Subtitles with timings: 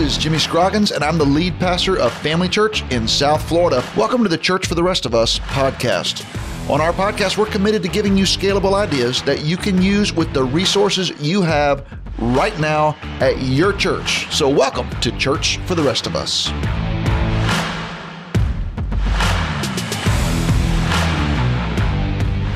[0.00, 3.84] is Jimmy Scroggins, and I'm the lead pastor of Family Church in South Florida.
[3.96, 6.24] Welcome to the Church for the Rest of Us podcast.
[6.70, 10.32] On our podcast, we're committed to giving you scalable ideas that you can use with
[10.32, 11.86] the resources you have
[12.18, 14.32] right now at your church.
[14.34, 16.50] So, welcome to Church for the Rest of Us.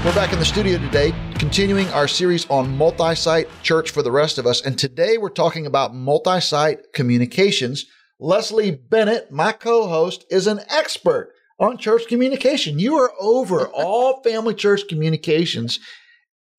[0.03, 1.13] We're back in the studio today,
[1.55, 4.61] continuing our series on multi site church for the rest of us.
[4.61, 7.87] And today we're talking about multi site communications.
[8.19, 12.81] Leslie Bennett, my co host, is an expert on church communication.
[12.81, 15.79] You are over all family church communications.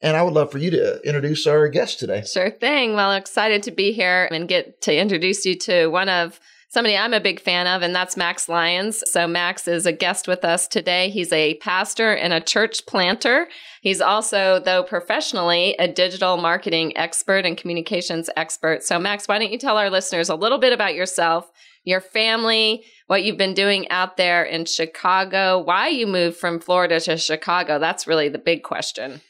[0.02, 2.23] And I would love for you to introduce our guest today.
[2.23, 2.96] Sure thing.
[2.96, 7.13] Well, excited to be here and get to introduce you to one of somebody I'm
[7.13, 9.03] a big fan of, and that's Max Lyons.
[9.09, 11.09] So, Max is a guest with us today.
[11.09, 13.47] He's a pastor and a church planter.
[13.81, 18.84] He's also, though professionally, a digital marketing expert and communications expert.
[18.84, 21.49] So, Max, why don't you tell our listeners a little bit about yourself,
[21.84, 26.99] your family, what you've been doing out there in Chicago, why you moved from Florida
[27.01, 27.79] to Chicago?
[27.79, 29.21] That's really the big question,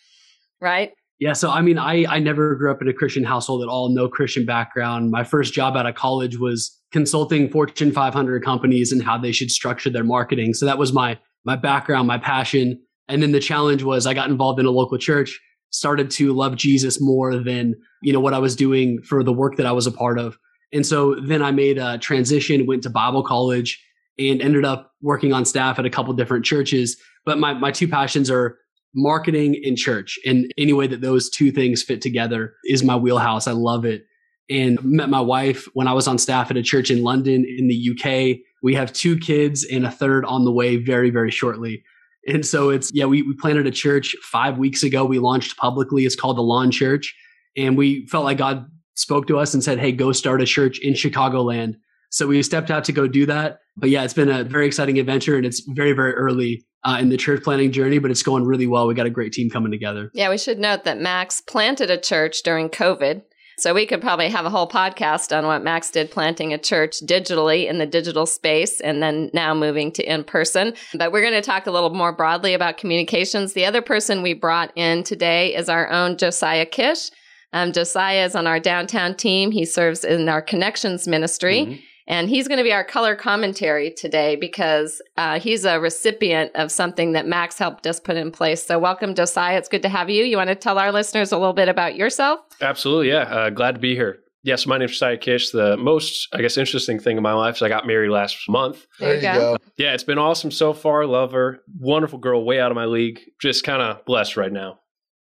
[0.61, 0.93] right?
[1.19, 3.89] Yeah, so I mean, I I never grew up in a Christian household at all,
[3.89, 5.11] no Christian background.
[5.11, 9.51] My first job out of college was consulting Fortune 500 companies and how they should
[9.51, 10.53] structure their marketing.
[10.53, 12.81] So that was my my background, my passion.
[13.07, 16.57] And then the challenge was I got involved in a local church, started to love
[16.57, 19.87] Jesus more than, you know, what I was doing for the work that I was
[19.87, 20.37] a part of.
[20.73, 23.81] And so then I made a transition, went to Bible college
[24.17, 26.97] and ended up working on staff at a couple different churches.
[27.25, 28.57] But my my two passions are
[28.95, 30.17] marketing and church.
[30.25, 33.47] And any way that those two things fit together is my wheelhouse.
[33.47, 34.05] I love it.
[34.49, 37.67] And met my wife when I was on staff at a church in London in
[37.67, 38.39] the UK.
[38.63, 41.83] We have two kids and a third on the way very, very shortly.
[42.27, 45.05] And so it's, yeah, we, we planted a church five weeks ago.
[45.05, 46.05] We launched publicly.
[46.05, 47.15] It's called the Elan Church.
[47.57, 50.79] And we felt like God spoke to us and said, hey, go start a church
[50.79, 51.75] in Chicagoland.
[52.09, 53.59] So we stepped out to go do that.
[53.77, 57.09] But yeah, it's been a very exciting adventure and it's very, very early uh, in
[57.09, 58.87] the church planting journey, but it's going really well.
[58.87, 60.11] We got a great team coming together.
[60.13, 63.23] Yeah, we should note that Max planted a church during COVID.
[63.57, 66.99] So we could probably have a whole podcast on what Max did planting a church
[67.05, 70.73] digitally in the digital space and then now moving to in person.
[70.93, 73.53] But we're going to talk a little more broadly about communications.
[73.53, 77.11] The other person we brought in today is our own Josiah Kish.
[77.53, 79.51] Um, Josiah is on our downtown team.
[79.51, 81.61] He serves in our connections ministry.
[81.61, 81.81] Mm-hmm.
[82.07, 86.71] And he's going to be our color commentary today because uh, he's a recipient of
[86.71, 88.63] something that Max helped us put in place.
[88.63, 89.57] So, welcome, Josiah.
[89.57, 90.23] It's good to have you.
[90.23, 92.41] You want to tell our listeners a little bit about yourself?
[92.61, 93.09] Absolutely.
[93.09, 93.23] Yeah.
[93.23, 94.19] Uh, glad to be here.
[94.43, 95.49] Yes, my name's Josiah Kish.
[95.49, 98.85] The most, I guess, interesting thing in my life is I got married last month.
[98.99, 99.57] There you go.
[99.77, 101.07] Yeah, it's been awesome so far.
[101.07, 101.61] Love her.
[101.79, 103.21] Wonderful girl, way out of my league.
[103.41, 104.81] Just kind of blessed right now.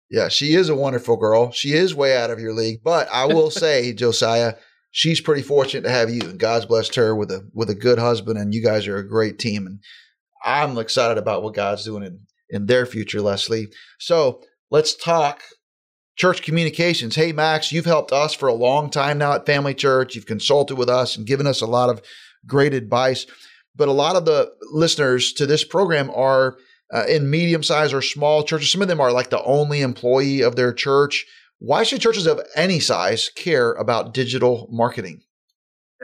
[0.08, 1.50] Yeah, she is a wonderful girl.
[1.50, 2.84] She is way out of your league.
[2.84, 4.54] But I will say, Josiah,
[4.90, 6.22] she's pretty fortunate to have you.
[6.22, 9.08] And God's blessed her with a with a good husband, and you guys are a
[9.08, 9.66] great team.
[9.66, 9.80] And
[10.44, 13.68] I'm excited about what God's doing in, in their future, Leslie.
[13.98, 15.42] So let's talk
[16.16, 17.14] church communications.
[17.14, 20.14] Hey, Max, you've helped us for a long time now at Family Church.
[20.14, 22.02] You've consulted with us and given us a lot of
[22.46, 23.26] great advice.
[23.76, 26.56] But a lot of the listeners to this program are
[26.92, 28.72] uh, in medium sized or small churches.
[28.72, 31.26] Some of them are like the only employee of their church.
[31.58, 35.22] Why should churches of any size care about digital marketing?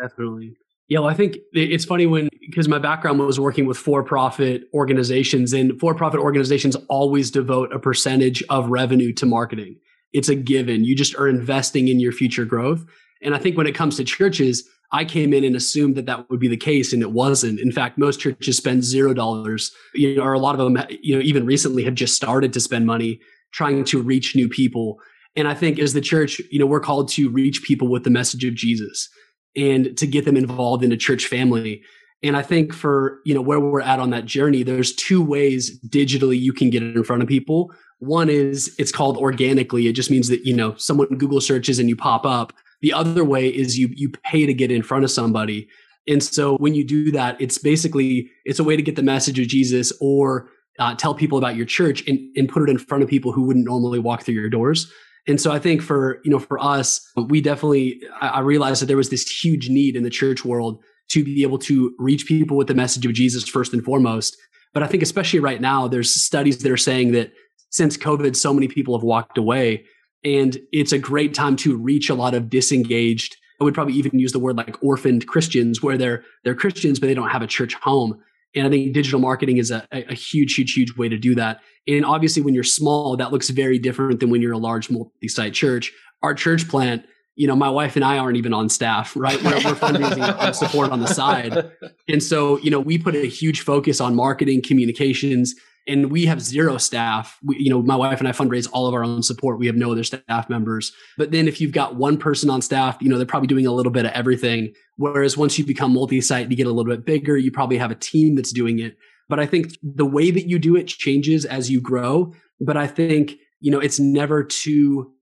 [0.01, 0.57] Definitely.
[0.89, 4.65] Yeah, well, I think it's funny when, because my background was working with for profit
[4.75, 9.77] organizations, and for profit organizations always devote a percentage of revenue to marketing.
[10.13, 10.85] It's a given.
[10.85, 12.85] You just are investing in your future growth.
[13.23, 16.29] And I think when it comes to churches, I came in and assumed that that
[16.29, 17.61] would be the case, and it wasn't.
[17.61, 21.17] In fact, most churches spend zero dollars, you know, or a lot of them, you
[21.17, 23.21] know, even recently have just started to spend money
[23.53, 24.99] trying to reach new people.
[25.37, 28.11] And I think as the church, you know, we're called to reach people with the
[28.11, 29.09] message of Jesus
[29.57, 31.83] and to get them involved in a church family.
[32.23, 35.79] And I think for, you know, where we're at on that journey, there's two ways
[35.89, 37.71] digitally you can get in front of people.
[37.99, 39.89] One is it's called organically.
[39.89, 42.53] It just means that, you know, someone Google searches and you pop up.
[42.81, 45.69] The other way is you you pay to get in front of somebody.
[46.07, 49.39] And so when you do that, it's basically it's a way to get the message
[49.39, 50.49] of Jesus or
[50.79, 53.43] uh, tell people about your church and, and put it in front of people who
[53.43, 54.91] wouldn't normally walk through your doors.
[55.27, 58.97] And so I think for, you know, for us, we definitely, I realized that there
[58.97, 62.67] was this huge need in the church world to be able to reach people with
[62.67, 64.37] the message of Jesus first and foremost.
[64.73, 67.33] But I think especially right now, there's studies that are saying that
[67.71, 69.85] since COVID, so many people have walked away
[70.25, 73.37] and it's a great time to reach a lot of disengaged.
[73.61, 77.07] I would probably even use the word like orphaned Christians where they're, they're Christians, but
[77.07, 78.21] they don't have a church home.
[78.55, 81.61] And I think digital marketing is a, a huge, huge, huge way to do that.
[81.89, 85.29] And obviously, when you're small, that looks very different than when you're a large multi
[85.29, 85.93] site church.
[86.23, 87.05] Our church plant
[87.37, 89.43] you know, my wife and I aren't even on staff, right?
[89.43, 91.71] We're, we're fundraising support on the side.
[92.09, 95.55] And so, you know, we put a huge focus on marketing, communications,
[95.87, 97.39] and we have zero staff.
[97.43, 99.59] We, you know, my wife and I fundraise all of our own support.
[99.59, 100.93] We have no other staff members.
[101.19, 103.73] But then if you've got one person on staff, you know, they're probably doing a
[103.73, 104.73] little bit of everything.
[104.97, 107.97] Whereas once you become multi-site, you get a little bit bigger, you probably have a
[107.97, 108.97] team that's doing it.
[109.29, 112.33] But I think the way that you do it changes as you grow.
[112.61, 115.13] But I think, you know, it's never too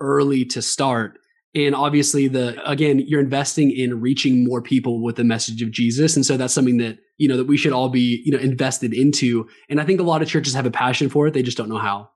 [0.00, 1.18] early to start
[1.54, 6.16] and obviously the again you're investing in reaching more people with the message of jesus.
[6.16, 8.92] And so that's something that you know that we should all be you know invested
[8.92, 9.48] into.
[9.68, 11.34] And i think a lot of churches have a passion for it.
[11.34, 12.10] They just don't know how.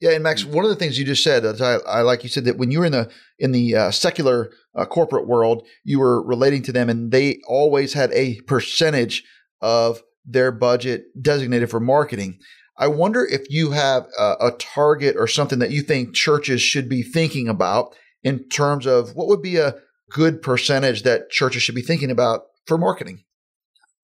[0.00, 2.44] Yeah and max one of the things you just said I, I like you said
[2.44, 6.22] that when you were in the in the uh, secular uh, corporate world you were
[6.22, 9.24] relating to them and they always had a percentage
[9.60, 12.38] of their budget designated for marketing.
[12.76, 16.88] I wonder if you have a, a target or something that you think churches should
[16.88, 19.74] be thinking about in terms of what would be a
[20.10, 23.22] good percentage that churches should be thinking about for marketing?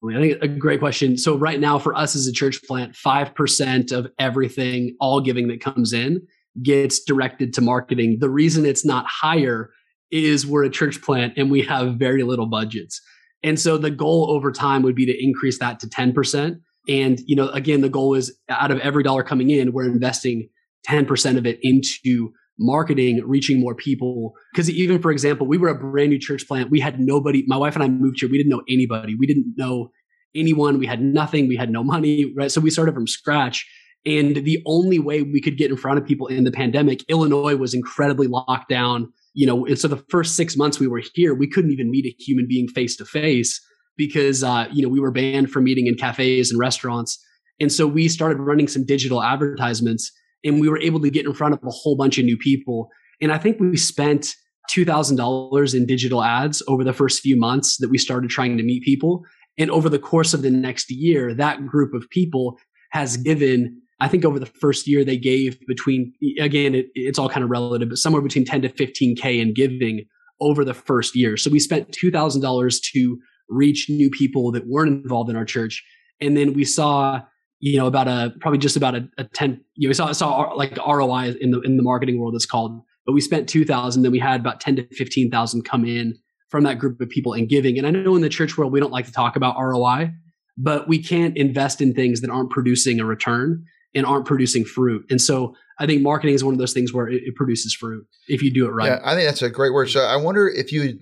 [0.09, 1.17] I think a great question.
[1.17, 5.61] So right now for us as a church plant, 5% of everything, all giving that
[5.61, 6.25] comes in
[6.63, 8.17] gets directed to marketing.
[8.19, 9.69] The reason it's not higher
[10.09, 12.99] is we're a church plant and we have very little budgets.
[13.43, 16.59] And so the goal over time would be to increase that to 10%.
[16.89, 20.49] And, you know, again, the goal is out of every dollar coming in, we're investing
[20.87, 24.33] 10% of it into marketing, reaching more people.
[24.53, 26.69] Because even for example, we were a brand new church plant.
[26.69, 27.43] We had nobody.
[27.47, 28.29] My wife and I moved here.
[28.29, 29.15] We didn't know anybody.
[29.15, 29.91] We didn't know
[30.35, 30.79] anyone.
[30.79, 31.47] We had nothing.
[31.47, 32.31] We had no money.
[32.35, 32.51] Right.
[32.51, 33.67] So we started from scratch.
[34.05, 37.55] And the only way we could get in front of people in the pandemic, Illinois
[37.55, 39.11] was incredibly locked down.
[39.33, 42.05] You know, and so the first six months we were here, we couldn't even meet
[42.05, 43.61] a human being face to face
[43.97, 47.23] because uh, you know we were banned from meeting in cafes and restaurants.
[47.59, 50.11] And so we started running some digital advertisements
[50.43, 52.89] and we were able to get in front of a whole bunch of new people.
[53.21, 54.35] And I think we spent
[54.71, 58.83] $2,000 in digital ads over the first few months that we started trying to meet
[58.83, 59.23] people.
[59.57, 62.57] And over the course of the next year, that group of people
[62.91, 67.29] has given, I think over the first year, they gave between, again, it, it's all
[67.29, 70.05] kind of relative, but somewhere between 10 to 15K in giving
[70.39, 71.37] over the first year.
[71.37, 75.83] So we spent $2,000 to reach new people that weren't involved in our church.
[76.19, 77.21] And then we saw
[77.61, 79.61] you know, about a probably just about a, a ten.
[79.75, 82.35] You know, we saw saw like ROI in the in the marketing world.
[82.35, 82.81] It's called.
[83.05, 84.03] But we spent two thousand.
[84.03, 86.17] Then we had about ten to fifteen thousand come in
[86.49, 87.77] from that group of people and giving.
[87.77, 90.11] And I know in the church world we don't like to talk about ROI,
[90.57, 93.63] but we can't invest in things that aren't producing a return
[93.95, 95.05] and aren't producing fruit.
[95.09, 98.05] And so I think marketing is one of those things where it, it produces fruit
[98.27, 98.87] if you do it right.
[98.87, 99.89] Yeah, I think that's a great word.
[99.89, 100.99] So I wonder if you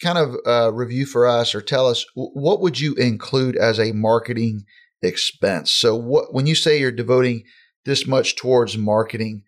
[0.00, 3.92] kind of uh, review for us or tell us what would you include as a
[3.92, 4.64] marketing
[5.02, 5.70] expense.
[5.70, 7.44] So what when you say you're devoting
[7.84, 9.42] this much towards marketing,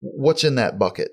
[0.00, 1.10] what's in that bucket?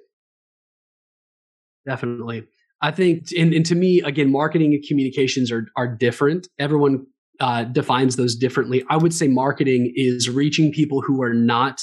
[1.85, 2.47] Definitely.
[2.81, 6.47] I think and, and to me again marketing and communications are are different.
[6.59, 7.05] Everyone
[7.39, 8.83] uh, defines those differently.
[8.89, 11.81] I would say marketing is reaching people who are not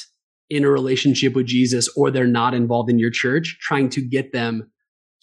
[0.50, 4.32] in a relationship with Jesus or they're not involved in your church, trying to get
[4.32, 4.70] them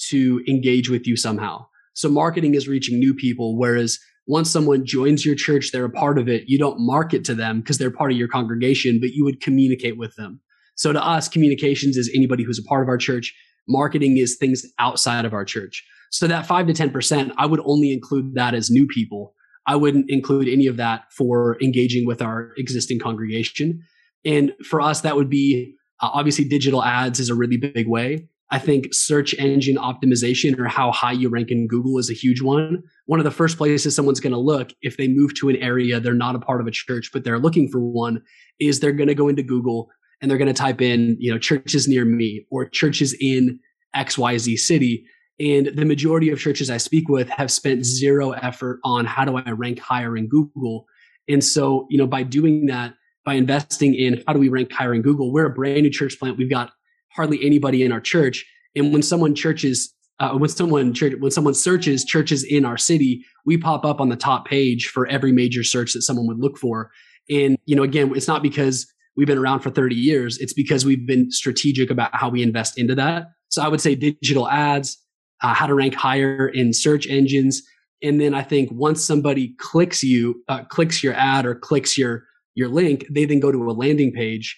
[0.10, 1.66] to engage with you somehow.
[1.94, 3.98] So marketing is reaching new people, whereas
[4.28, 6.44] once someone joins your church, they're a part of it.
[6.48, 9.98] You don't market to them because they're part of your congregation, but you would communicate
[9.98, 10.40] with them.
[10.76, 13.34] So to us, communications is anybody who's a part of our church.
[13.68, 15.84] Marketing is things outside of our church.
[16.12, 19.34] So that five to 10%, I would only include that as new people.
[19.68, 23.82] I wouldn't include any of that for engaging with our existing congregation.
[24.24, 28.28] And for us, that would be uh, obviously digital ads is a really big way.
[28.52, 32.42] I think search engine optimization or how high you rank in Google is a huge
[32.42, 32.84] one.
[33.06, 36.00] One of the first places someone's going to look if they move to an area,
[36.00, 38.22] they're not a part of a church, but they're looking for one,
[38.60, 39.90] is they're going to go into Google
[40.22, 43.60] and they're going to type in, you know, churches near me or churches in
[43.96, 45.06] XYZ city.
[45.40, 49.38] And the majority of churches I speak with have spent zero effort on how do
[49.38, 50.86] I rank higher in Google.
[51.28, 52.94] And so, you know, by doing that,
[53.26, 56.18] by investing in how do we rank higher in Google, we're a brand new church
[56.18, 56.38] plant.
[56.38, 56.72] We've got
[57.12, 58.46] hardly anybody in our church.
[58.76, 63.58] And when someone churches, uh, when someone when someone searches churches in our city, we
[63.58, 66.92] pop up on the top page for every major search that someone would look for.
[67.30, 70.86] And you know, again, it's not because we've been around for 30 years; it's because
[70.86, 73.28] we've been strategic about how we invest into that.
[73.50, 74.98] So I would say digital ads,
[75.42, 77.62] uh, how to rank higher in search engines,
[78.02, 82.24] and then I think once somebody clicks you, uh, clicks your ad or clicks your
[82.54, 84.58] your link, they then go to a landing page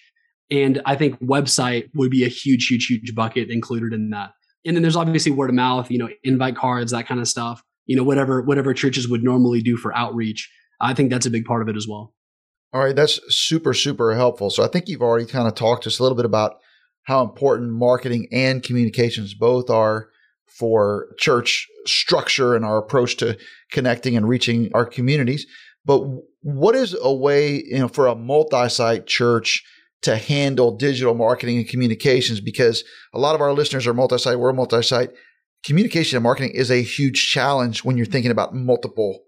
[0.50, 4.30] and I think website would be a huge, huge, huge bucket included in that.
[4.64, 7.62] And then there's obviously word of mouth, you know, invite cards, that kind of stuff.
[7.86, 10.50] You know, whatever whatever churches would normally do for outreach.
[10.80, 12.14] I think that's a big part of it as well.
[12.72, 14.50] All right, that's super, super helpful.
[14.50, 16.58] So I think you've already kind of talked to us a little bit about
[17.04, 20.10] how important marketing and communications both are
[20.46, 23.38] for church structure and our approach to
[23.72, 25.46] connecting and reaching our communities.
[25.86, 26.02] But
[26.42, 29.64] what is a way, you know, for a multi-site church
[30.02, 32.40] to handle digital marketing and communications?
[32.40, 35.10] Because a lot of our listeners are multi-site, we're multi-site.
[35.64, 39.24] Communication and marketing is a huge challenge when you're thinking about multiple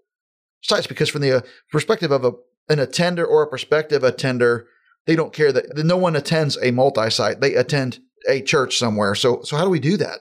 [0.61, 0.87] sites.
[0.87, 2.31] Because from the uh, perspective of a
[2.69, 4.67] an attender or a prospective attender,
[5.05, 7.99] they don't care that no one attends a multi-site; they attend
[8.29, 9.15] a church somewhere.
[9.15, 10.19] So, so how do we do that?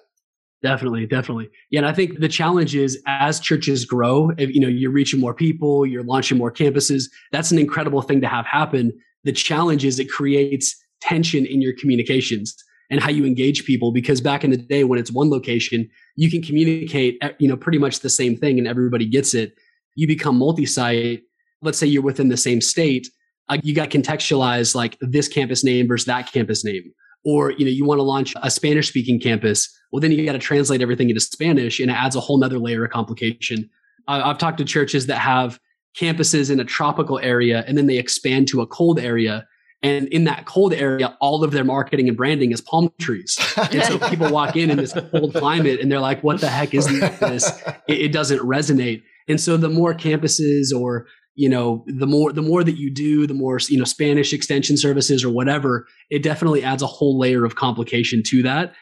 [0.62, 1.48] Definitely, definitely.
[1.70, 5.18] Yeah, and I think the challenge is as churches grow, if, you know, you're reaching
[5.18, 7.04] more people, you're launching more campuses.
[7.32, 8.92] That's an incredible thing to have happen.
[9.24, 12.54] The challenge is it creates tension in your communications
[12.90, 16.30] and how you engage people because back in the day when it's one location, you
[16.30, 19.54] can communicate, eh, you know, pretty much the same thing and everybody gets it.
[19.94, 21.22] You become multi-site.
[21.62, 23.08] Let's say you're within the same state.
[23.48, 26.92] Uh, you got contextualized like this campus name versus that campus name
[27.24, 30.32] or you know you want to launch a spanish speaking campus well then you got
[30.32, 33.68] to translate everything into spanish and it adds a whole nother layer of complication
[34.08, 35.58] i've talked to churches that have
[35.98, 39.46] campuses in a tropical area and then they expand to a cold area.
[39.82, 43.38] And in that cold area all of their marketing and branding is palm trees.
[43.56, 46.74] And so people walk in in this cold climate and they're like what the heck
[46.74, 47.50] is this?
[47.88, 49.02] It, it doesn't resonate.
[49.28, 53.26] And so the more campuses or you know the more the more that you do
[53.26, 57.44] the more you know spanish extension services or whatever it definitely adds a whole layer
[57.44, 58.74] of complication to that.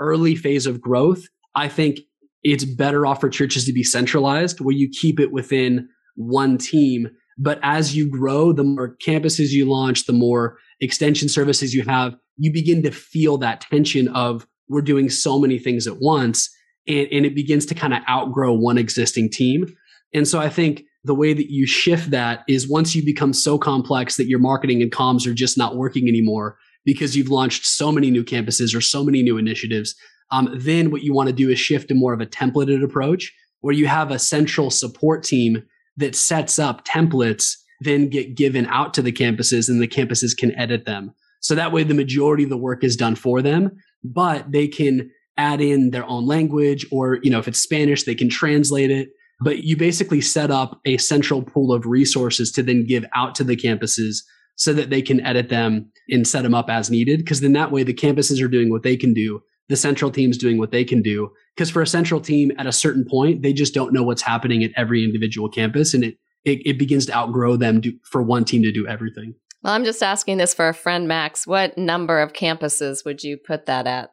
[0.00, 1.24] Early phase of growth
[1.56, 1.98] i think
[2.44, 5.88] it's better off for churches to be centralized where you keep it within
[6.18, 7.08] one team.
[7.38, 12.16] But as you grow the more campuses you launch the more extension services you have
[12.36, 16.50] you begin to feel that tension of we're doing so many things at once
[16.86, 19.66] and, and it begins to kind of outgrow one existing team.
[20.12, 23.56] And so i think the way that you shift that is once you become so
[23.56, 27.92] complex that your marketing and comms are just not working anymore because you've launched so
[27.92, 29.94] many new campuses or so many new initiatives,
[30.30, 33.32] um, then what you want to do is shift to more of a templated approach
[33.60, 35.62] where you have a central support team
[35.98, 40.54] that sets up templates, then get given out to the campuses and the campuses can
[40.58, 41.14] edit them.
[41.40, 43.70] So that way the majority of the work is done for them,
[44.02, 48.16] but they can add in their own language or, you know, if it's Spanish, they
[48.16, 52.84] can translate it but you basically set up a central pool of resources to then
[52.84, 54.18] give out to the campuses
[54.56, 57.20] so that they can edit them and set them up as needed.
[57.20, 60.38] Because then that way the campuses are doing what they can do, the central team's
[60.38, 61.30] doing what they can do.
[61.54, 64.62] Because for a central team at a certain point, they just don't know what's happening
[64.64, 68.44] at every individual campus, and it it, it begins to outgrow them do, for one
[68.44, 69.34] team to do everything.
[69.62, 71.46] Well, I'm just asking this for a friend, Max.
[71.46, 74.10] What number of campuses would you put that at?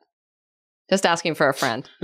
[0.90, 1.88] Just asking for a friend.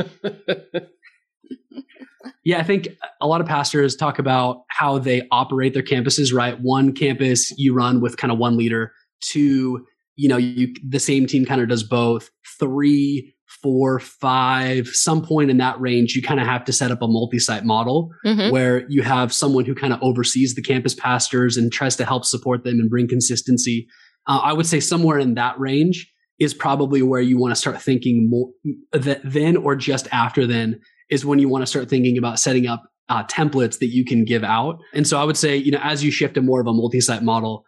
[2.44, 2.88] Yeah, I think
[3.20, 6.60] a lot of pastors talk about how they operate their campuses, right?
[6.60, 11.28] One campus you run with kind of one leader, two, you know, you the same
[11.28, 12.32] team kind of does both.
[12.60, 17.02] Three, four, five, some point in that range, you kind of have to set up
[17.02, 18.52] a multi-site model mm-hmm.
[18.52, 22.26] where you have someone who kind of oversees the campus pastors and tries to help
[22.26, 23.88] support them and bring consistency.
[24.28, 27.80] Uh, I would say somewhere in that range is probably where you want to start
[27.82, 28.50] thinking more
[28.94, 32.66] that then or just after then is when you want to start thinking about setting
[32.66, 34.80] up uh, templates that you can give out.
[34.94, 37.22] And so I would say, you know, as you shift to more of a multi-site
[37.22, 37.66] model,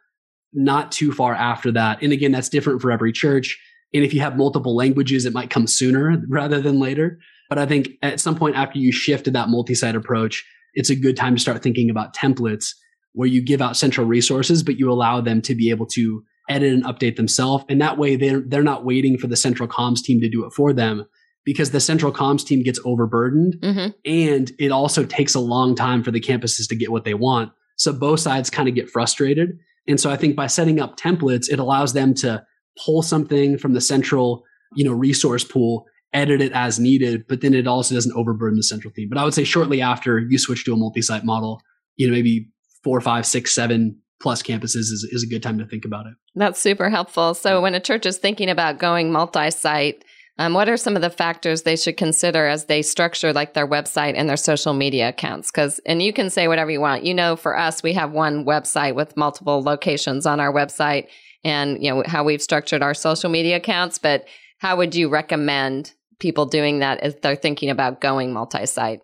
[0.54, 2.02] not too far after that.
[2.02, 3.60] And again, that's different for every church.
[3.94, 7.20] And if you have multiple languages, it might come sooner rather than later.
[7.50, 10.96] But I think at some point after you shift to that multi-site approach, it's a
[10.96, 12.72] good time to start thinking about templates
[13.14, 16.74] where you give out central resources, but you allow them to be able to edit
[16.74, 17.64] and update themselves.
[17.70, 20.54] And that way they're, they're not waiting for the central comms team to do it
[20.54, 21.06] for them
[21.46, 23.90] because the central comms team gets overburdened mm-hmm.
[24.06, 27.52] and it also takes a long time for the campuses to get what they want.
[27.76, 29.60] So both sides kind of get frustrated.
[29.88, 32.46] And so I think by setting up templates, it allows them to
[32.86, 34.44] pull something from the central,
[34.76, 38.64] you know, resource pool, edit it as needed, but then it also doesn't overburden the
[38.64, 39.10] central theme.
[39.10, 41.62] But I would say shortly after you switch to a multi-site model,
[41.96, 42.50] you know, maybe
[42.84, 46.14] four, five, six, seven plus campuses is, is a good time to think about it.
[46.36, 47.34] That's super helpful.
[47.34, 50.04] So when a church is thinking about going multi-site,
[50.40, 53.68] um, what are some of the factors they should consider as they structure like their
[53.68, 55.52] website and their social media accounts?
[55.52, 57.04] Because, and you can say whatever you want.
[57.04, 61.08] You know, for us, we have one website with multiple locations on our website
[61.44, 63.98] and, you know, how we've structured our social media accounts.
[63.98, 64.28] But
[64.60, 69.02] how would you recommend people doing that if they're thinking about going multi site?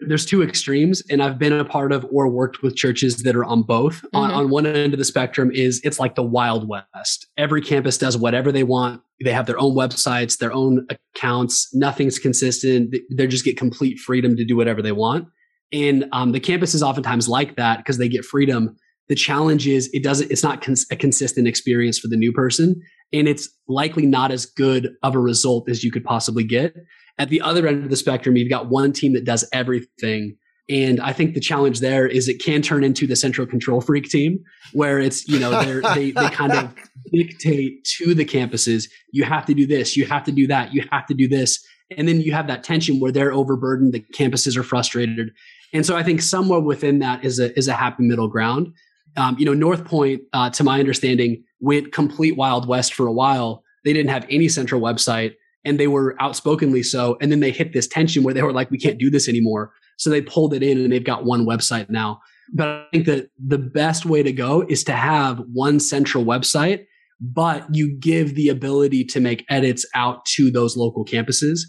[0.00, 3.44] there's two extremes and i've been a part of or worked with churches that are
[3.44, 4.16] on both mm-hmm.
[4.16, 7.96] on, on, one end of the spectrum is it's like the wild west every campus
[7.96, 13.26] does whatever they want they have their own websites their own accounts nothing's consistent they
[13.26, 15.26] just get complete freedom to do whatever they want
[15.72, 18.76] and um, the campus is oftentimes like that because they get freedom
[19.08, 22.80] the challenge is it doesn't it's not cons- a consistent experience for the new person
[23.12, 26.74] and it's likely not as good of a result as you could possibly get
[27.18, 30.36] At the other end of the spectrum, you've got one team that does everything.
[30.68, 34.08] And I think the challenge there is it can turn into the central control freak
[34.08, 34.40] team
[34.72, 36.74] where it's, you know, they they kind of
[37.12, 40.84] dictate to the campuses, you have to do this, you have to do that, you
[40.90, 41.64] have to do this.
[41.96, 45.30] And then you have that tension where they're overburdened, the campuses are frustrated.
[45.72, 48.74] And so I think somewhere within that is a, is a happy middle ground.
[49.16, 53.12] Um, you know, North Point, uh, to my understanding, went complete Wild West for a
[53.12, 53.62] while.
[53.84, 57.16] They didn't have any central website and they were outspokenly so.
[57.20, 59.72] And then they hit this tension where they were like, we can't do this anymore.
[59.96, 62.20] So they pulled it in and they've got one website now.
[62.52, 66.84] But I think that the best way to go is to have one central website,
[67.20, 71.60] but you give the ability to make edits out to those local campuses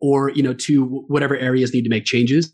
[0.00, 2.50] or, you know, to whatever areas need to make changes.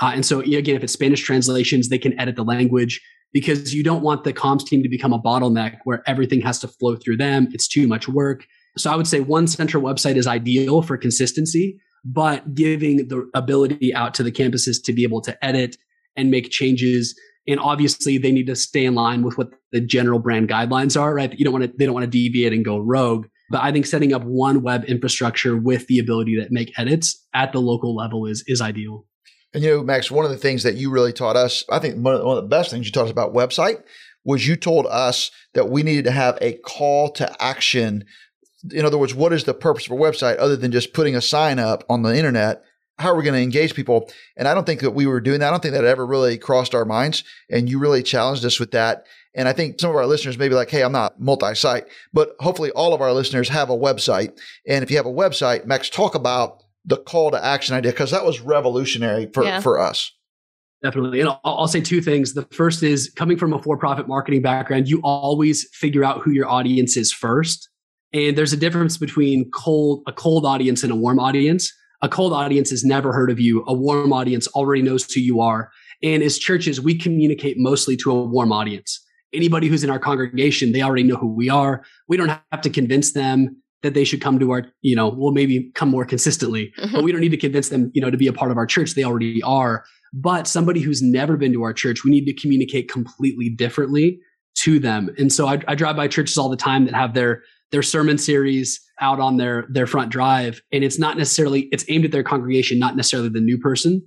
[0.00, 3.00] Uh, and so again, if it's Spanish translations, they can edit the language
[3.32, 6.68] because you don't want the comms team to become a bottleneck where everything has to
[6.68, 7.48] flow through them.
[7.52, 8.44] It's too much work.
[8.76, 13.94] So I would say one central website is ideal for consistency, but giving the ability
[13.94, 15.76] out to the campuses to be able to edit
[16.16, 17.18] and make changes.
[17.46, 21.14] And obviously they need to stay in line with what the general brand guidelines are,
[21.14, 21.32] right?
[21.38, 23.26] You don't want to, they don't want to deviate and go rogue.
[23.50, 27.52] But I think setting up one web infrastructure with the ability to make edits at
[27.52, 29.06] the local level is, is ideal.
[29.52, 31.96] And you know, Max, one of the things that you really taught us, I think
[31.96, 33.82] one of the best things you taught us about website
[34.24, 38.04] was you told us that we needed to have a call to action
[38.70, 41.20] in other words, what is the purpose of a website other than just putting a
[41.20, 42.62] sign up on the internet?
[42.98, 44.10] How are we going to engage people?
[44.36, 45.48] And I don't think that we were doing that.
[45.48, 47.24] I don't think that ever really crossed our minds.
[47.48, 49.06] And you really challenged us with that.
[49.34, 51.86] And I think some of our listeners may be like, hey, I'm not multi site,
[52.12, 54.38] but hopefully all of our listeners have a website.
[54.68, 58.10] And if you have a website, Max, talk about the call to action idea because
[58.10, 59.60] that was revolutionary for, yeah.
[59.60, 60.12] for us.
[60.82, 61.20] Definitely.
[61.20, 62.32] And I'll, I'll, say two things.
[62.32, 66.30] The first is coming from a for profit marketing background, you always figure out who
[66.30, 67.68] your audience is first.
[68.12, 71.70] And there's a difference between cold, a cold audience and a warm audience.
[72.02, 73.62] A cold audience has never heard of you.
[73.66, 75.70] A warm audience already knows who you are.
[76.02, 79.04] And as churches, we communicate mostly to a warm audience.
[79.34, 81.84] Anybody who's in our congregation, they already know who we are.
[82.08, 85.32] We don't have to convince them that they should come to our, you know, well,
[85.32, 86.94] maybe come more consistently, mm-hmm.
[86.94, 88.66] but we don't need to convince them, you know, to be a part of our
[88.66, 88.94] church.
[88.94, 89.84] They already are.
[90.12, 94.18] But somebody who's never been to our church, we need to communicate completely differently
[94.58, 95.10] to them.
[95.18, 98.18] And so I, I drive by churches all the time that have their their sermon
[98.18, 102.22] series out on their their front drive and it's not necessarily it's aimed at their
[102.22, 104.02] congregation not necessarily the new person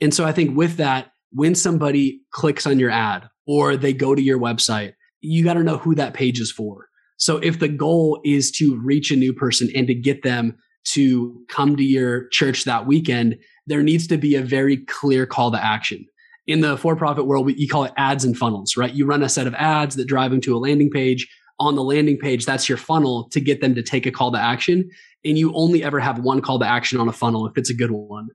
[0.00, 4.14] and so i think with that when somebody clicks on your ad or they go
[4.14, 6.85] to your website you got to know who that page is for
[7.16, 11.40] so if the goal is to reach a new person and to get them to
[11.48, 15.64] come to your church that weekend there needs to be a very clear call to
[15.64, 16.04] action
[16.46, 19.46] in the for-profit world you call it ads and funnels right you run a set
[19.46, 22.78] of ads that drive them to a landing page on the landing page, that's your
[22.78, 24.88] funnel to get them to take a call to action.
[25.24, 27.74] And you only ever have one call to action on a funnel if it's a
[27.74, 28.28] good one.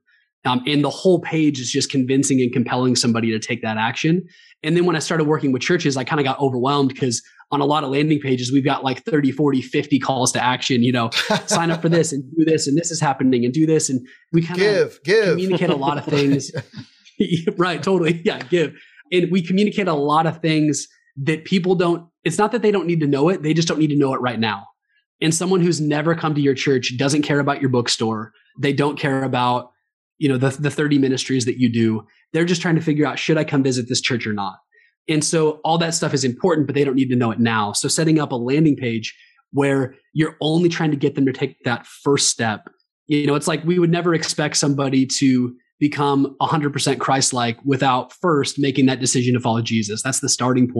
[0.44, 4.26] Um, and the whole page is just convincing and compelling somebody to take that action.
[4.64, 7.60] And then when I started working with churches, I kind of got overwhelmed because on
[7.60, 10.92] a lot of landing pages, we've got like 30, 40, 50 calls to action, you
[10.92, 11.10] know,
[11.46, 13.88] sign up for this and do this and this is happening and do this.
[13.88, 15.28] And we kind of give, give.
[15.30, 16.50] communicate a lot of things.
[17.56, 17.82] right.
[17.82, 18.22] Totally.
[18.24, 18.38] Yeah.
[18.38, 18.74] Give.
[19.10, 22.86] And we communicate a lot of things that people don't, it's not that they don't
[22.86, 24.66] need to know it, they just don't need to know it right now.
[25.20, 28.32] And someone who's never come to your church doesn't care about your bookstore.
[28.58, 29.71] They don't care about,
[30.22, 32.06] you know, the, the 30 ministries that you do.
[32.32, 34.54] They're just trying to figure out, should I come visit this church or not?
[35.08, 37.72] And so all that stuff is important, but they don't need to know it now.
[37.72, 39.18] So setting up a landing page
[39.50, 42.68] where you're only trying to get them to take that first step.
[43.08, 48.60] You know, it's like we would never expect somebody to become 100% Christ-like without first
[48.60, 50.04] making that decision to follow Jesus.
[50.04, 50.72] That's the starting.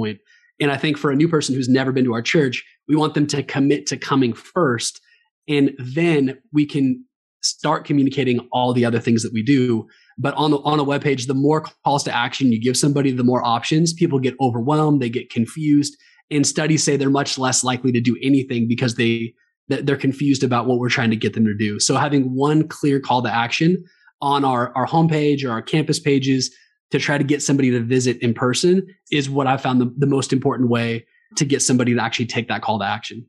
[0.60, 3.14] And I think for a new person who's never been to our church, we want
[3.14, 5.00] them to commit to coming first.
[5.48, 7.04] And then we can
[7.42, 9.86] start communicating all the other things that we do.
[10.18, 13.10] But on the, on a web page, the more calls to action you give somebody,
[13.10, 13.92] the more options.
[13.92, 15.96] People get overwhelmed, they get confused.
[16.30, 19.34] And studies say they're much less likely to do anything because they
[19.68, 21.78] they're confused about what we're trying to get them to do.
[21.80, 23.82] So having one clear call to action
[24.20, 26.54] on our, our homepage or our campus pages
[26.90, 30.06] to try to get somebody to visit in person is what I found the, the
[30.06, 33.26] most important way to get somebody to actually take that call to action.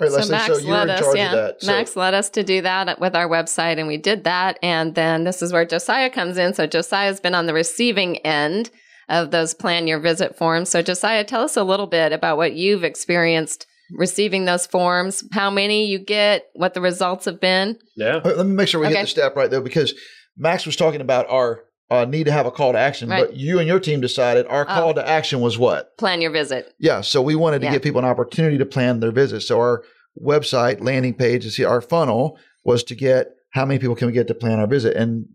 [0.00, 1.34] Right, so Max so led us, yeah.
[1.34, 1.66] That, so.
[1.68, 4.58] Max led us to do that with our website, and we did that.
[4.60, 6.52] And then this is where Josiah comes in.
[6.52, 8.70] So Josiah's been on the receiving end
[9.08, 10.68] of those plan your visit forms.
[10.68, 15.50] So Josiah, tell us a little bit about what you've experienced receiving those forms, how
[15.50, 17.78] many you get, what the results have been.
[17.96, 18.20] Yeah.
[18.24, 18.96] Right, let me make sure we okay.
[18.96, 19.94] hit the step right though, because
[20.36, 23.26] Max was talking about our uh, need to have a call to action, right.
[23.26, 24.92] but you and your team decided our call oh.
[24.94, 25.96] to action was what?
[25.98, 26.74] Plan your visit.
[26.78, 27.02] Yeah.
[27.02, 27.72] So we wanted to yeah.
[27.72, 29.42] give people an opportunity to plan their visit.
[29.42, 29.84] So our
[30.20, 34.12] website landing page, to see our funnel was to get how many people can we
[34.12, 34.96] get to plan our visit?
[34.96, 35.26] And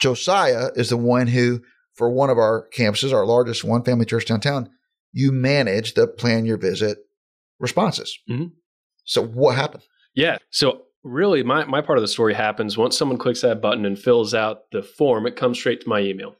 [0.00, 1.60] Josiah is the one who,
[1.94, 4.68] for one of our campuses, our largest one, Family Church Downtown,
[5.12, 6.98] you manage the plan your visit
[7.60, 8.18] responses.
[8.28, 8.46] Mm-hmm.
[9.04, 9.84] So what happened?
[10.14, 10.38] Yeah.
[10.50, 13.98] So really my, my part of the story happens once someone clicks that button and
[13.98, 16.36] fills out the form, it comes straight to my email.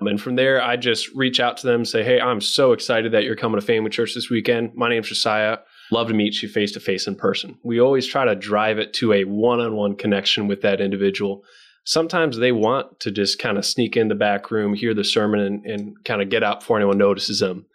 [0.00, 3.12] And from there, I just reach out to them and say, Hey, I'm so excited
[3.12, 4.74] that you're coming to Family Church this weekend.
[4.74, 5.58] My name's Josiah.
[5.90, 7.56] Love to meet you face to face in person.
[7.62, 11.44] We always try to drive it to a one on one connection with that individual.
[11.84, 15.40] Sometimes they want to just kind of sneak in the back room, hear the sermon,
[15.40, 17.66] and, and kind of get out before anyone notices them.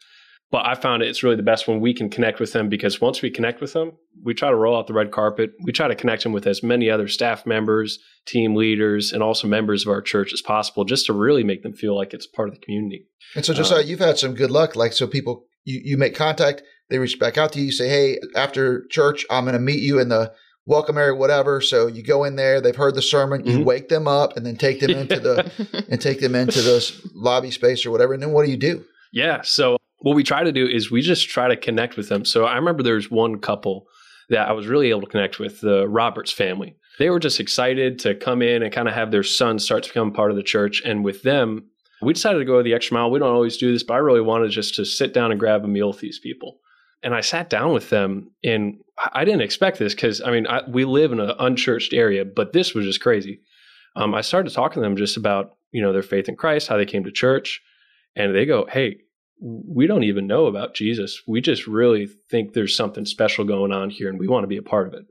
[0.52, 3.22] But I found it's really the best when we can connect with them because once
[3.22, 3.92] we connect with them,
[4.24, 5.52] we try to roll out the red carpet.
[5.64, 9.48] We try to connect them with as many other staff members, team leaders, and also
[9.48, 12.50] members of our church as possible, just to really make them feel like it's part
[12.50, 13.06] of the community.
[13.36, 14.76] And so, just uh, you've had some good luck.
[14.76, 17.88] Like, so people, you, you make contact, they reach back out to you, you say,
[17.88, 20.34] Hey, after church, I'm going to meet you in the
[20.66, 21.62] welcome area, whatever.
[21.62, 23.66] So you go in there, they've heard the sermon, you mm-hmm.
[23.66, 27.52] wake them up and then take them into the, and take them into this lobby
[27.52, 28.14] space or whatever.
[28.14, 28.84] And then what do you do?
[29.12, 29.42] Yeah.
[29.44, 32.26] So what we try to do is we just try to connect with them.
[32.26, 33.88] So I remember there was one couple
[34.30, 36.76] that I was really able to connect with, the Roberts family.
[37.00, 39.90] They were just excited to come in and kind of have their son start to
[39.90, 40.82] become part of the church.
[40.86, 41.66] And with them,
[42.02, 43.12] we decided to go the extra mile.
[43.12, 45.64] We don't always do this, but I really wanted just to sit down and grab
[45.64, 46.60] a meal with these people.
[47.02, 48.78] And I sat down with them, and
[49.14, 52.52] I didn't expect this because I mean I, we live in an unchurched area, but
[52.52, 53.42] this was just crazy.
[53.96, 56.76] Um, I started talking to them just about you know their faith in Christ, how
[56.76, 57.62] they came to church,
[58.18, 58.98] and they go, "Hey,
[59.42, 61.22] we don't even know about Jesus.
[61.28, 64.58] We just really think there's something special going on here and we want to be
[64.58, 65.06] a part of it.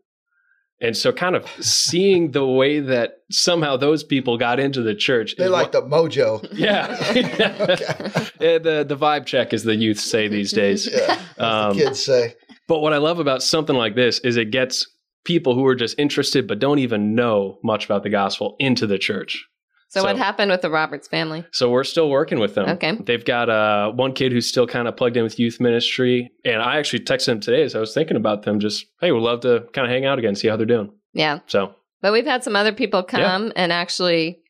[0.80, 5.34] And so, kind of seeing the way that somehow those people got into the church.
[5.36, 6.46] They like the mojo.
[6.58, 6.88] Yeah.
[7.14, 8.58] yeah.
[8.58, 10.88] The, the vibe check, as the youth say these days.
[10.90, 11.20] Yeah.
[11.38, 12.34] Um, the kids say.
[12.68, 14.86] But what I love about something like this is it gets
[15.24, 18.98] people who are just interested but don't even know much about the gospel into the
[18.98, 19.46] church.
[19.88, 21.46] So, so, what happened with the Roberts family?
[21.50, 22.68] So we're still working with them.
[22.68, 22.96] Okay.
[23.00, 26.60] They've got uh, one kid who's still kind of plugged in with youth ministry, and
[26.60, 28.60] I actually texted him today as I was thinking about them.
[28.60, 30.92] Just hey, we'd love to kind of hang out again, see how they're doing.
[31.14, 31.40] Yeah.
[31.46, 31.74] So.
[32.00, 33.52] But we've had some other people come yeah.
[33.56, 34.40] and actually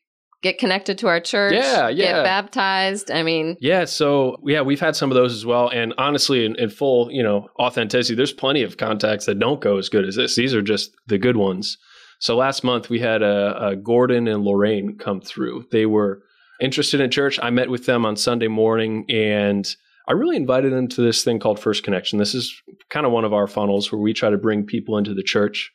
[0.41, 1.53] get connected to our church.
[1.53, 2.17] Yeah, yeah.
[2.17, 3.11] Get baptized.
[3.11, 3.85] I mean, yeah.
[3.85, 5.69] So yeah, we've had some of those as well.
[5.69, 9.77] And honestly, in, in full, you know, authenticity, there's plenty of contacts that don't go
[9.77, 10.35] as good as this.
[10.35, 11.77] These are just the good ones.
[12.19, 15.65] So last month we had a, a Gordon and Lorraine come through.
[15.71, 16.21] They were
[16.61, 17.39] interested in church.
[17.41, 19.67] I met with them on Sunday morning and
[20.07, 22.19] I really invited them to this thing called First Connection.
[22.19, 25.13] This is kind of one of our funnels where we try to bring people into
[25.13, 25.71] the church.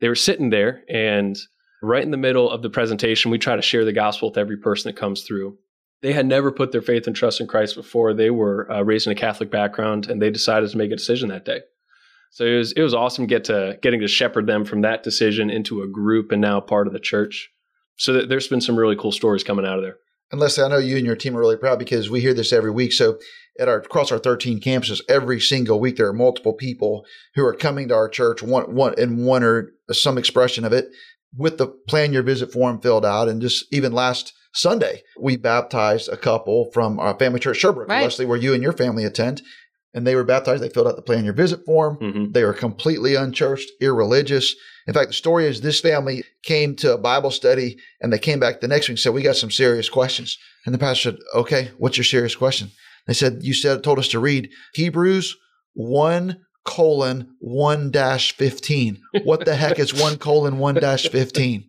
[0.00, 1.38] They were sitting there and
[1.82, 4.56] right in the middle of the presentation, we try to share the gospel with every
[4.56, 5.58] person that comes through.
[6.00, 8.14] They had never put their faith and trust in Christ before.
[8.14, 11.28] They were uh, raised in a Catholic background and they decided to make a decision
[11.28, 11.60] that day.
[12.32, 15.50] So it was it was awesome get to getting to shepherd them from that decision
[15.50, 17.50] into a group and now part of the church.
[17.96, 19.98] So there's been some really cool stories coming out of there.
[20.30, 22.54] And Leslie, I know you and your team are really proud because we hear this
[22.54, 22.94] every week.
[22.94, 23.18] So
[23.60, 27.54] at our across our 13 campuses, every single week there are multiple people who are
[27.54, 30.88] coming to our church, one one in one or some expression of it,
[31.36, 33.28] with the plan your visit form filled out.
[33.28, 38.02] And just even last Sunday, we baptized a couple from our family church Sherbrooke, right.
[38.02, 39.42] Leslie, where you and your family attend
[39.94, 40.62] and they were baptized.
[40.62, 41.98] They filled out the plan your visit form.
[41.98, 42.32] Mm-hmm.
[42.32, 44.54] They were completely unchurched, irreligious.
[44.86, 48.40] In fact, the story is this family came to a Bible study and they came
[48.40, 50.38] back the next week and said, We got some serious questions.
[50.64, 52.70] And the pastor said, Okay, what's your serious question?
[53.06, 55.36] They said, You said told us to read Hebrews
[55.74, 59.00] 1 colon 1 dash 15.
[59.24, 61.64] What the heck is 1 colon 1 dash 15?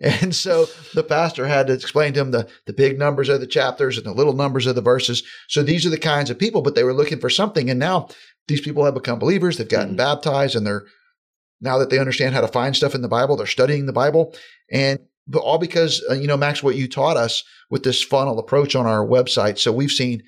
[0.00, 3.46] And so the pastor had to explain to him the, the big numbers of the
[3.46, 5.24] chapters and the little numbers of the verses.
[5.48, 7.68] So these are the kinds of people, but they were looking for something.
[7.68, 8.08] And now
[8.46, 9.56] these people have become believers.
[9.56, 9.96] They've gotten mm-hmm.
[9.96, 10.86] baptized and they're
[11.60, 14.34] now that they understand how to find stuff in the Bible, they're studying the Bible.
[14.70, 18.38] And but all because, uh, you know, Max, what you taught us with this funnel
[18.38, 19.58] approach on our website.
[19.58, 20.22] So we've seen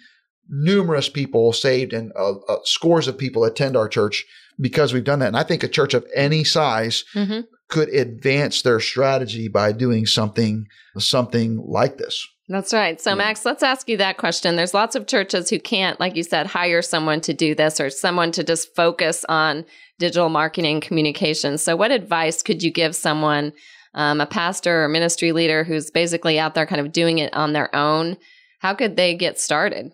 [0.49, 4.27] numerous people saved and uh, uh, scores of people attend our church
[4.61, 5.29] because we've done that.
[5.29, 10.07] And I think a church of any size mm-hmm could advance their strategy by doing
[10.07, 10.67] something
[10.99, 12.27] something like this.
[12.49, 13.01] That's right.
[13.01, 14.57] So, Max, let's ask you that question.
[14.57, 17.91] There's lots of churches who can't, like you said, hire someone to do this or
[17.91, 19.65] someone to just focus on
[20.01, 21.63] digital marketing communications.
[21.63, 23.53] So, what advice could you give someone,
[23.95, 27.53] um, a pastor or ministry leader who's basically out there kind of doing it on
[27.53, 28.17] their own?
[28.59, 29.93] How could they get started?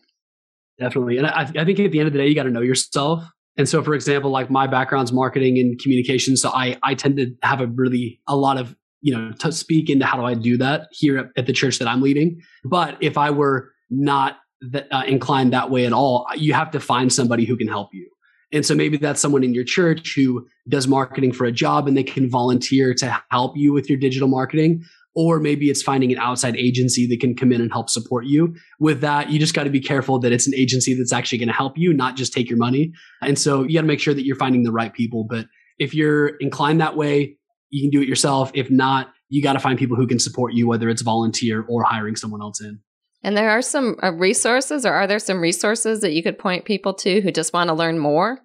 [0.79, 1.19] Definitely.
[1.19, 3.23] And I, I think at the end of the day, you got to know yourself.
[3.57, 7.35] And so, for example, like my background's marketing and communication, so I I tend to
[7.43, 10.57] have a really a lot of you know to speak into how do I do
[10.59, 12.41] that here at, at the church that I'm leading.
[12.65, 16.81] But if I were not that, uh, inclined that way at all, you have to
[16.81, 18.11] find somebody who can help you.
[18.53, 21.97] And so maybe that's someone in your church who does marketing for a job and
[21.97, 24.85] they can volunteer to help you with your digital marketing.
[25.17, 28.55] Or maybe it's finding an outside agency that can come in and help support you.
[28.79, 31.49] With that, you just got to be careful that it's an agency that's actually going
[31.49, 32.93] to help you, not just take your money.
[33.23, 35.25] And so you got to make sure that you're finding the right people.
[35.25, 35.47] But
[35.79, 37.39] if you're inclined that way,
[37.71, 38.51] you can do it yourself.
[38.53, 41.83] If not, you got to find people who can support you, whether it's volunteer or
[41.83, 42.79] hiring someone else in.
[43.23, 46.65] And there are some uh, resources, or are there some resources that you could point
[46.65, 48.39] people to who just want to learn more?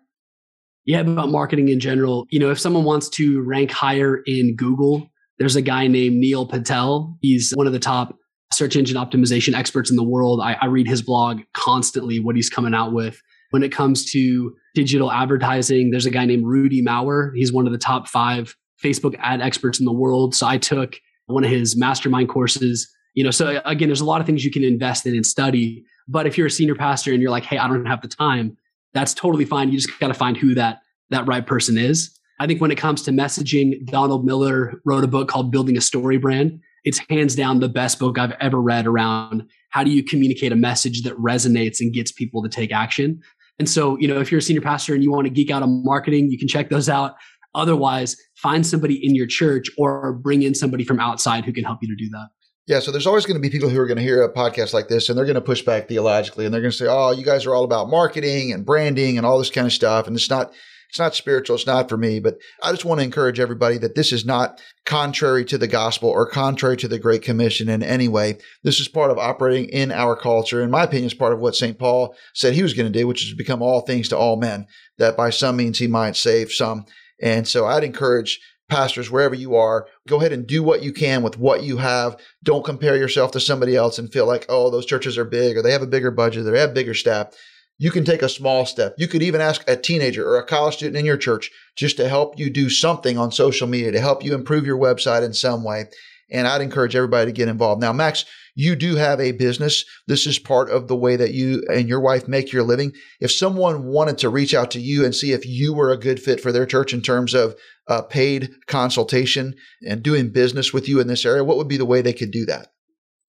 [0.85, 2.25] Yeah, about marketing in general.
[2.29, 5.10] You know, if someone wants to rank higher in Google,
[5.41, 7.17] there's a guy named Neil Patel.
[7.21, 8.15] He's one of the top
[8.53, 10.39] search engine optimization experts in the world.
[10.41, 13.21] I, I read his blog constantly, what he's coming out with.
[13.51, 17.31] When it comes to digital advertising, there's a guy named Rudy Mawer.
[17.35, 20.35] He's one of the top five Facebook ad experts in the world.
[20.35, 24.21] So I took one of his mastermind courses you know, so again, there's a lot
[24.21, 25.83] of things you can invest in and study.
[26.07, 28.57] But if you're a senior pastor and you're like, hey, I don't have the time,
[28.93, 29.69] that's totally fine.
[29.69, 32.17] You just got to find who that that right person is.
[32.41, 35.81] I think when it comes to messaging, Donald Miller wrote a book called Building a
[35.81, 36.59] Story Brand.
[36.83, 40.55] It's hands down the best book I've ever read around how do you communicate a
[40.55, 43.21] message that resonates and gets people to take action.
[43.59, 45.61] And so, you know, if you're a senior pastor and you want to geek out
[45.61, 47.13] on marketing, you can check those out.
[47.53, 51.77] Otherwise, find somebody in your church or bring in somebody from outside who can help
[51.83, 52.29] you to do that.
[52.65, 54.73] Yeah, so there's always going to be people who are going to hear a podcast
[54.73, 57.11] like this and they're going to push back theologically and they're going to say, "Oh,
[57.11, 60.15] you guys are all about marketing and branding and all this kind of stuff and
[60.15, 60.51] it's not
[60.91, 63.95] it's not spiritual, it's not for me." But I just want to encourage everybody that
[63.95, 68.07] this is not contrary to the gospel or contrary to the great commission in any
[68.07, 68.37] way.
[68.63, 70.61] This is part of operating in our culture.
[70.61, 71.79] In my opinion, it's part of what St.
[71.79, 74.67] Paul said he was going to do, which is become all things to all men,
[74.97, 76.85] that by some means he might save some.
[77.21, 78.39] And so I'd encourage
[78.71, 82.15] pastors, wherever you are, go ahead and do what you can with what you have.
[82.41, 85.61] Don't compare yourself to somebody else and feel like, oh, those churches are big or
[85.61, 87.35] they have a bigger budget or they have bigger staff.
[87.81, 88.93] You can take a small step.
[88.99, 92.07] You could even ask a teenager or a college student in your church just to
[92.07, 95.63] help you do something on social media to help you improve your website in some
[95.63, 95.85] way.
[96.29, 97.81] And I'd encourage everybody to get involved.
[97.81, 99.83] Now, Max, you do have a business.
[100.05, 102.91] This is part of the way that you and your wife make your living.
[103.19, 106.19] If someone wanted to reach out to you and see if you were a good
[106.19, 107.55] fit for their church in terms of
[107.87, 109.55] uh, paid consultation
[109.89, 112.29] and doing business with you in this area, what would be the way they could
[112.29, 112.67] do that?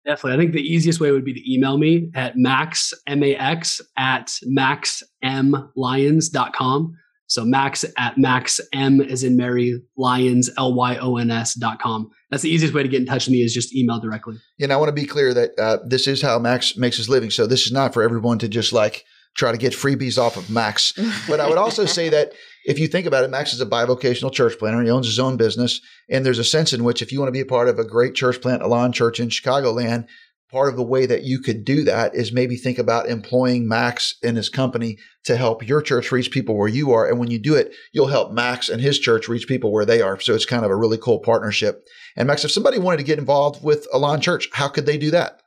[0.05, 0.33] Definitely.
[0.33, 6.97] I think the easiest way would be to email me at max, M-A-X, at maxmlyons.com.
[7.29, 12.11] So max at max M as in Mary Lyons, L-Y-O-N-S dot com.
[12.31, 14.37] That's the easiest way to get in touch with me is just email directly.
[14.61, 17.31] And I want to be clear that uh, this is how Max makes his living.
[17.31, 20.51] So this is not for everyone to just like try to get freebies off of
[20.51, 20.93] Max.
[21.27, 24.33] But I would also say that if you think about it, Max is a bivocational
[24.33, 24.83] church planter.
[24.83, 25.81] He owns his own business.
[26.09, 27.85] And there's a sense in which if you want to be a part of a
[27.85, 30.07] great church plant, Elan Church in Chicagoland,
[30.51, 34.16] part of the way that you could do that is maybe think about employing Max
[34.22, 37.09] and his company to help your church reach people where you are.
[37.09, 40.03] And when you do it, you'll help Max and his church reach people where they
[40.03, 40.20] are.
[40.20, 41.83] So it's kind of a really cool partnership.
[42.16, 45.11] And Max, if somebody wanted to get involved with Elan Church, how could they do
[45.12, 45.40] that?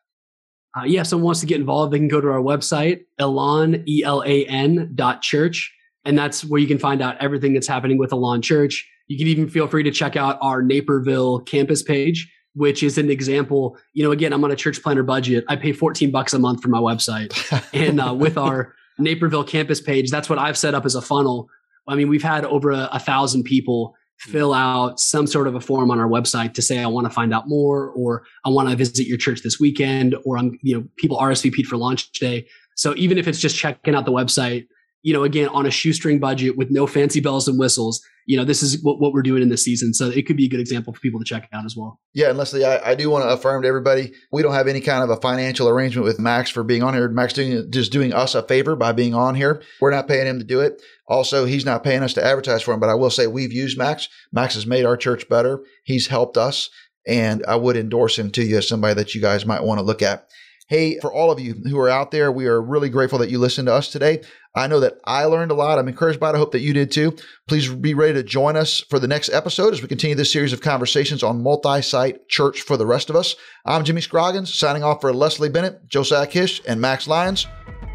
[0.75, 3.84] Uh, yeah, if someone wants to get involved, they can go to our website, elan,
[3.88, 5.73] E-L-A-N dot church.
[6.06, 8.88] And that's where you can find out everything that's happening with Elan Church.
[9.08, 13.10] You can even feel free to check out our Naperville campus page which is an
[13.10, 13.78] example.
[13.94, 15.44] You know, again, I'm on a church planner budget.
[15.48, 17.34] I pay 14 bucks a month for my website.
[17.74, 21.50] and uh, with our Naperville campus page, that's what I've set up as a funnel.
[21.88, 25.60] I mean, we've had over a, a thousand people fill out some sort of a
[25.60, 28.70] form on our website to say, I want to find out more, or I want
[28.70, 32.48] to visit your church this weekend, or I'm, you know, people RSVP'd for launch day.
[32.76, 34.68] So even if it's just checking out the website,
[35.06, 38.44] you know, again, on a shoestring budget with no fancy bells and whistles, you know,
[38.44, 39.94] this is what, what we're doing in this season.
[39.94, 42.00] So it could be a good example for people to check out as well.
[42.15, 42.30] Yeah.
[42.30, 45.04] And Leslie, I, I do want to affirm to everybody, we don't have any kind
[45.04, 47.08] of a financial arrangement with Max for being on here.
[47.08, 49.62] Max doing, just doing us a favor by being on here.
[49.80, 50.82] We're not paying him to do it.
[51.08, 53.78] Also, he's not paying us to advertise for him, but I will say we've used
[53.78, 54.10] Max.
[54.34, 55.63] Max has made our church better.
[55.84, 56.72] He's helped us
[57.06, 59.86] and I would endorse him to you as somebody that you guys might want to
[59.86, 60.28] look at.
[60.67, 63.38] Hey, for all of you who are out there, we are really grateful that you
[63.38, 64.23] listened to us today.
[64.56, 65.78] I know that I learned a lot.
[65.78, 66.36] I'm encouraged by it.
[66.36, 67.15] I hope that you did too.
[67.47, 70.54] Please be ready to join us for the next episode as we continue this series
[70.54, 73.36] of conversations on multi site church for the rest of us.
[73.63, 77.45] I'm Jimmy Scroggins, signing off for Leslie Bennett, Josiah Kish, and Max Lyons.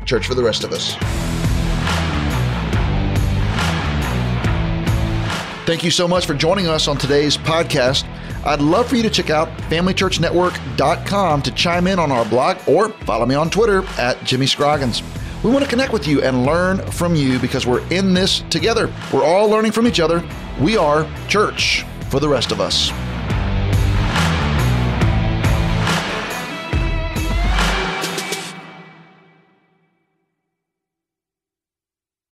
[0.07, 0.95] Church for the rest of us.
[5.67, 8.05] Thank you so much for joining us on today's podcast.
[8.45, 12.89] I'd love for you to check out FamilyChurchNetwork.com to chime in on our blog or
[13.05, 15.03] follow me on Twitter at Jimmy Scroggins.
[15.45, 18.93] We want to connect with you and learn from you because we're in this together.
[19.13, 20.23] We're all learning from each other.
[20.61, 22.91] We are church for the rest of us.